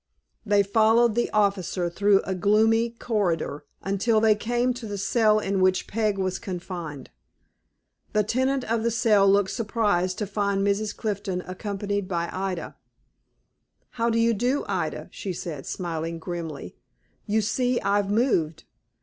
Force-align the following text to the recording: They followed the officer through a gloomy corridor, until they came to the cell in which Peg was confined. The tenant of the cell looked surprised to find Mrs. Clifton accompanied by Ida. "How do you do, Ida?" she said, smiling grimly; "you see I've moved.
They 0.43 0.63
followed 0.63 1.13
the 1.13 1.29
officer 1.29 1.87
through 1.87 2.21
a 2.23 2.33
gloomy 2.33 2.89
corridor, 2.89 3.65
until 3.83 4.19
they 4.19 4.33
came 4.33 4.73
to 4.73 4.87
the 4.87 4.97
cell 4.97 5.37
in 5.39 5.61
which 5.61 5.85
Peg 5.85 6.17
was 6.17 6.39
confined. 6.39 7.11
The 8.13 8.23
tenant 8.23 8.63
of 8.63 8.81
the 8.81 8.89
cell 8.89 9.29
looked 9.31 9.51
surprised 9.51 10.17
to 10.17 10.25
find 10.25 10.65
Mrs. 10.65 10.97
Clifton 10.97 11.43
accompanied 11.45 12.07
by 12.07 12.31
Ida. 12.33 12.77
"How 13.91 14.09
do 14.09 14.17
you 14.17 14.33
do, 14.33 14.65
Ida?" 14.67 15.07
she 15.11 15.33
said, 15.33 15.67
smiling 15.67 16.17
grimly; 16.17 16.75
"you 17.27 17.41
see 17.41 17.79
I've 17.81 18.09
moved. 18.09 18.63